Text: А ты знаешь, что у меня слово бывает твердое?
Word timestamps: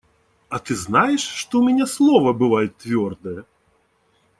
А 0.49 0.57
ты 0.57 0.73
знаешь, 0.75 1.21
что 1.21 1.59
у 1.59 1.63
меня 1.63 1.85
слово 1.85 2.33
бывает 2.33 2.75
твердое? 2.75 3.45